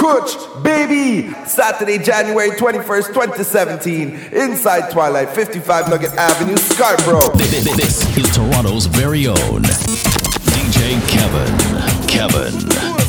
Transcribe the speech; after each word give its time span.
Coach, 0.00 0.34
baby. 0.62 1.30
Saturday, 1.44 1.98
January 1.98 2.48
21st, 2.52 3.08
2017. 3.08 4.14
Inside 4.32 4.90
Twilight, 4.90 5.28
55 5.28 5.90
Nugget 5.90 6.12
Avenue, 6.12 6.56
Scarborough. 6.56 7.30
This, 7.36 7.64
this, 7.64 7.76
this 7.76 8.16
is 8.16 8.34
Toronto's 8.34 8.86
very 8.86 9.26
own 9.26 9.62
DJ 9.62 11.06
Kevin. 11.10 12.08
Kevin. 12.08 12.99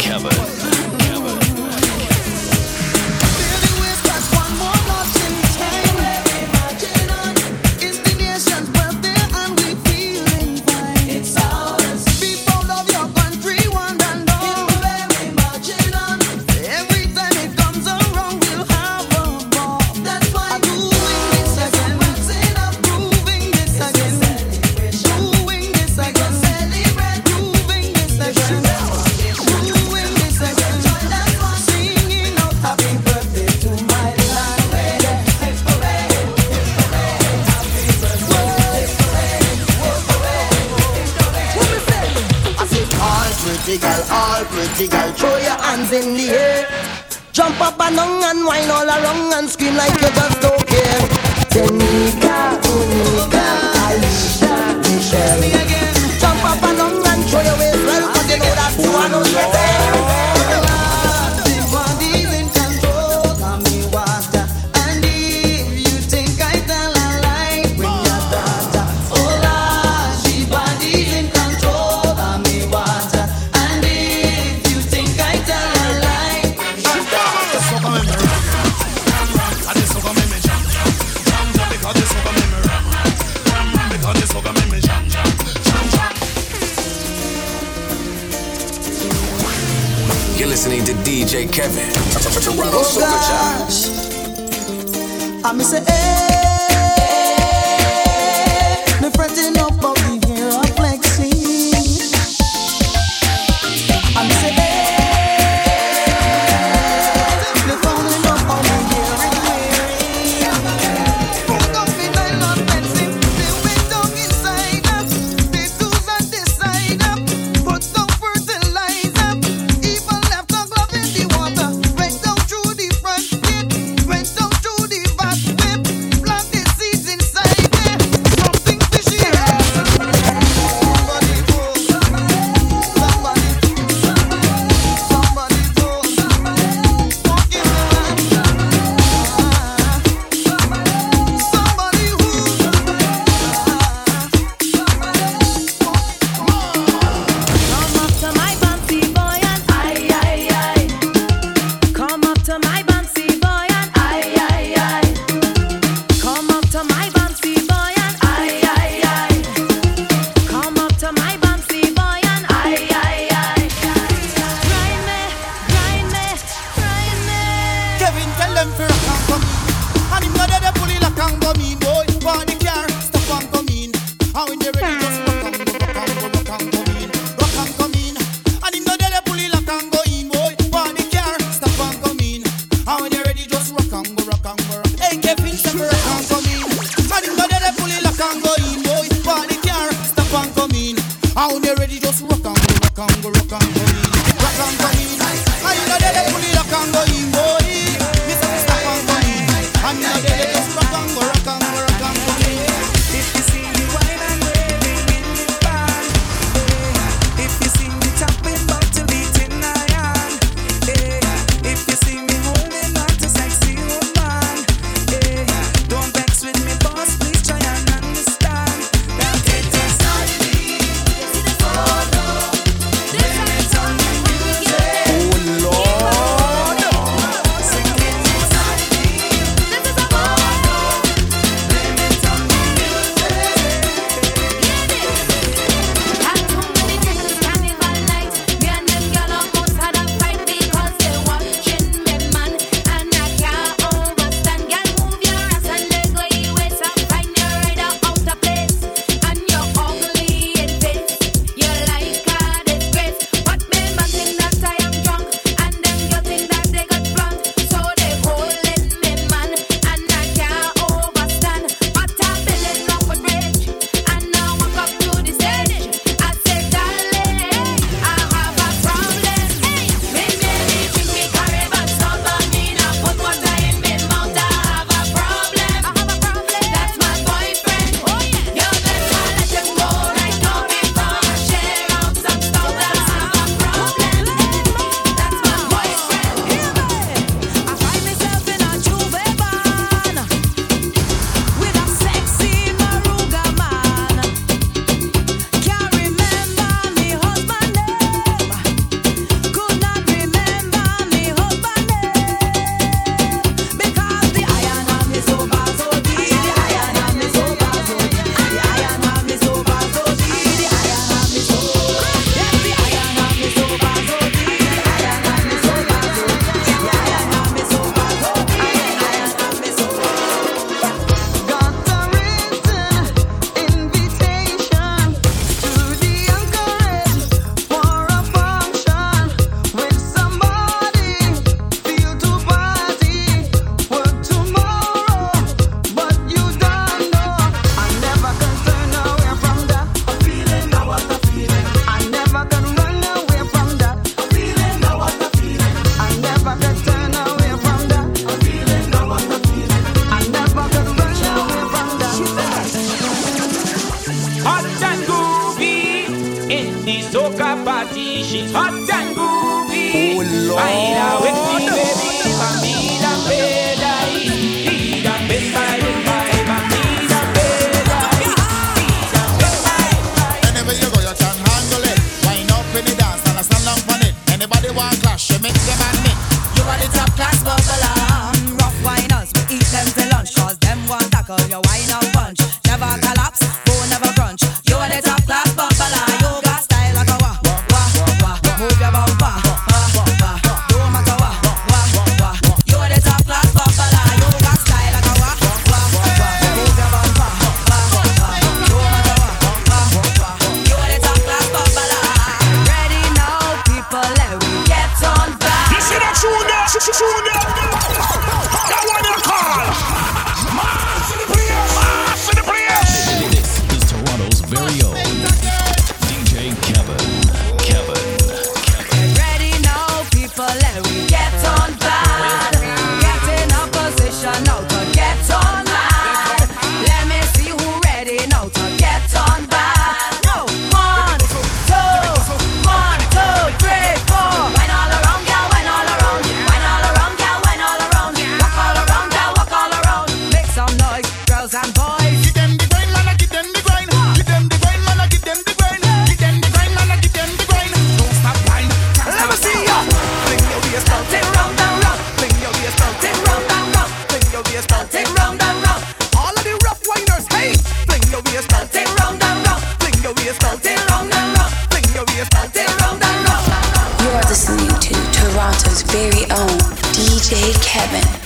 heaven. 467.82 468.21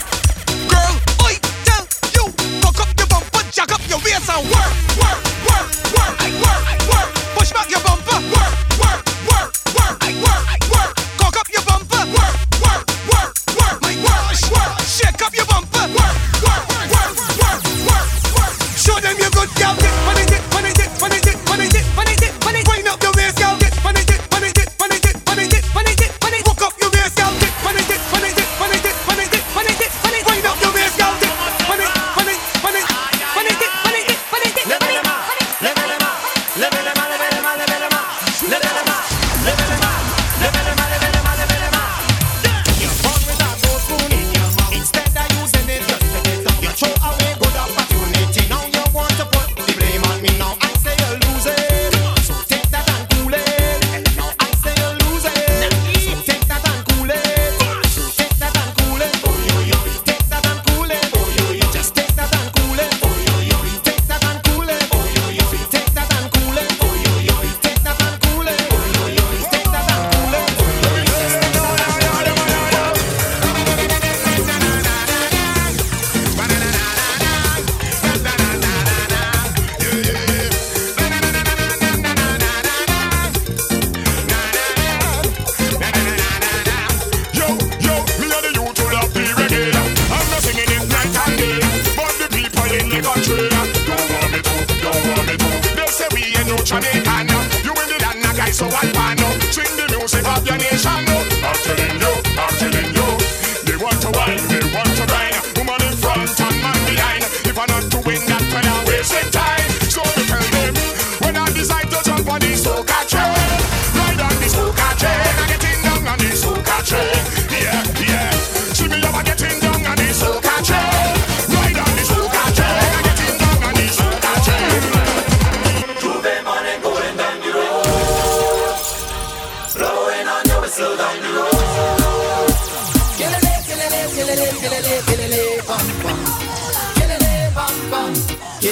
Oi, 138.64 138.72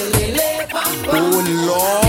oh, 1.70 2.03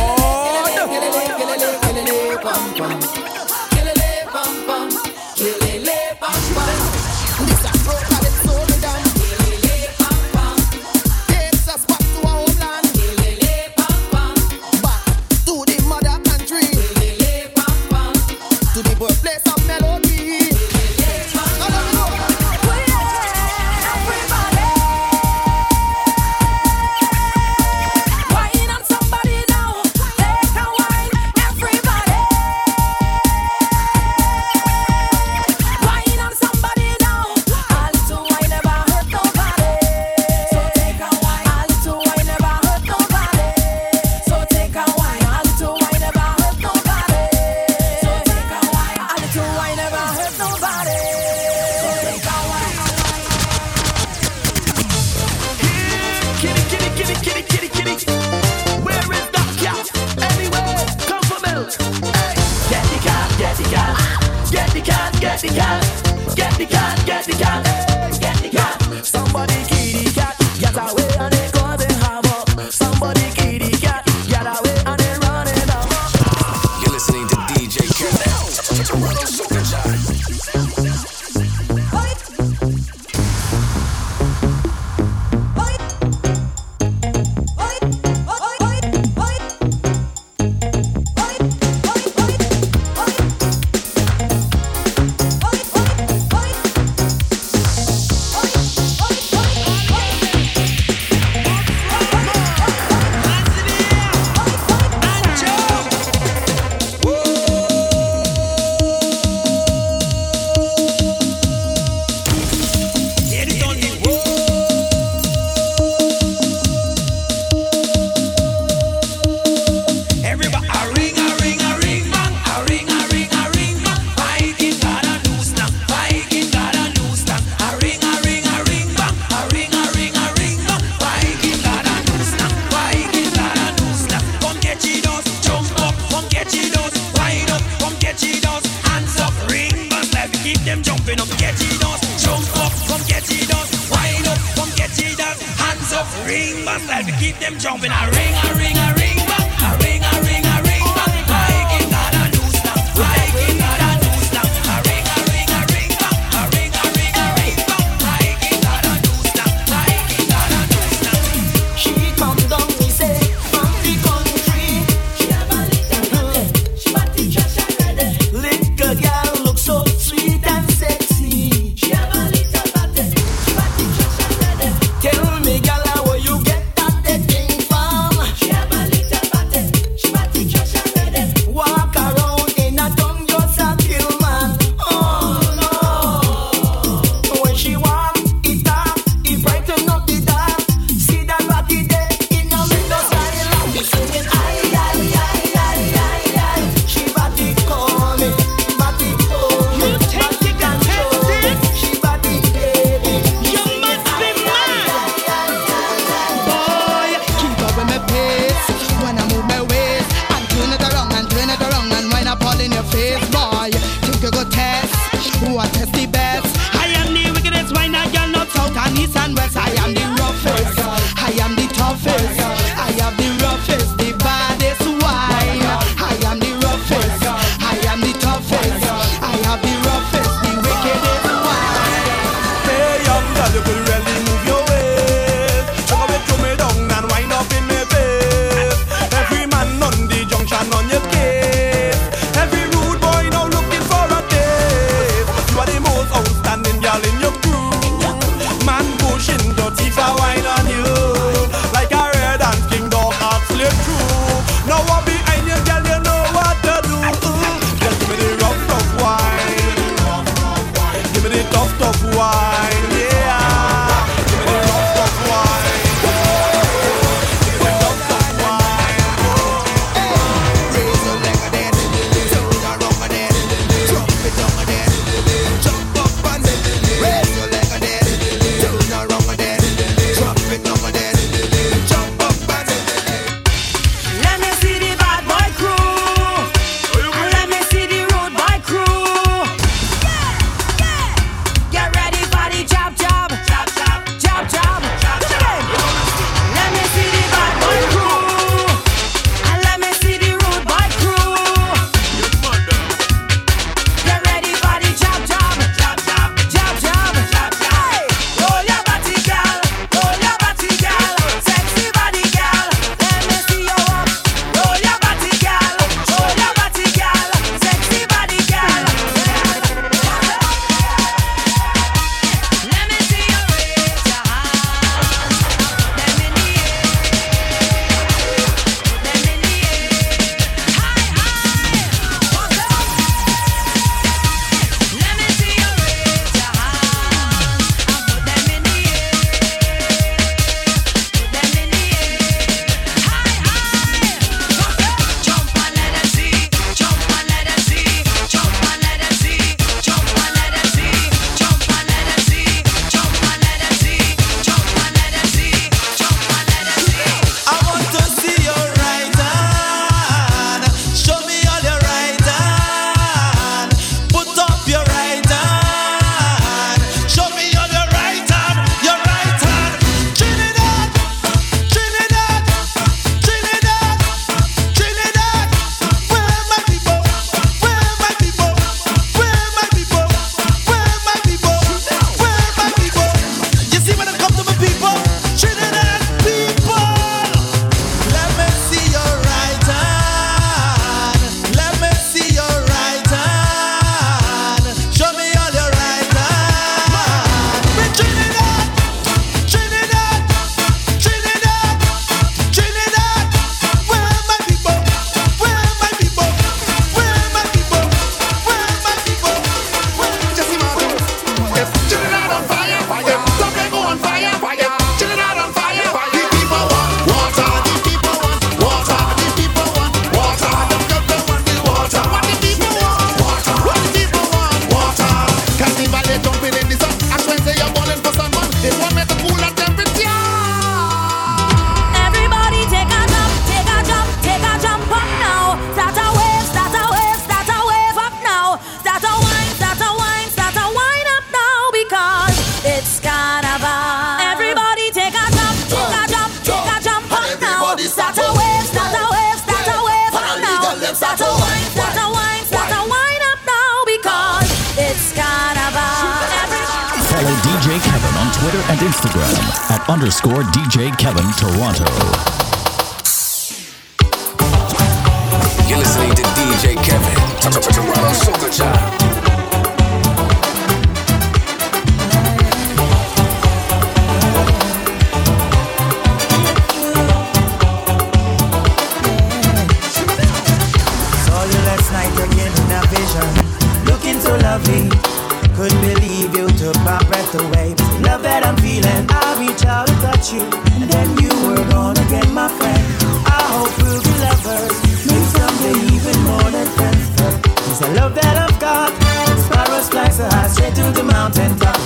underscore 459.94 460.42
DJ 460.42 460.90
Kevin 460.98 461.30
Toronto. 461.34 462.43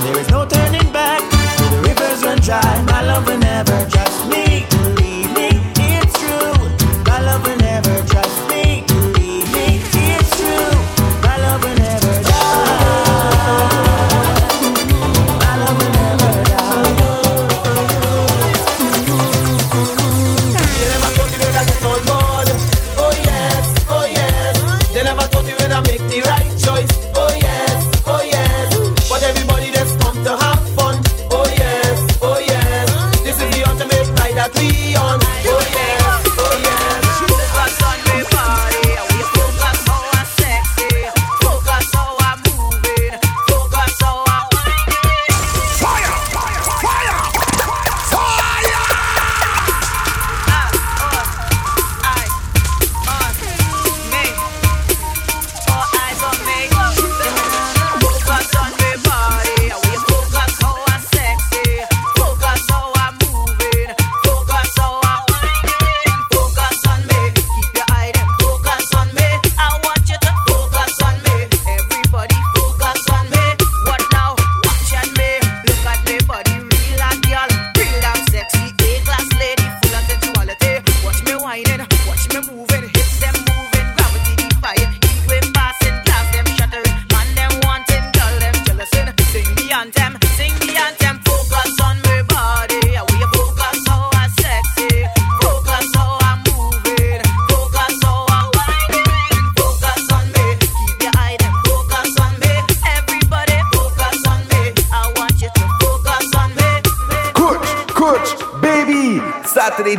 There 0.08 0.20
is 0.20 0.30
no 0.30 0.57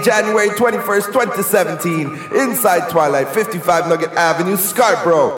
January 0.10 0.50
21st, 0.50 1.13
2017, 1.13 2.08
inside 2.34 2.89
Twilight, 2.89 3.28
55 3.28 3.88
Nugget 3.88 4.10
Avenue, 4.13 4.58
Scarborough. 4.58 5.38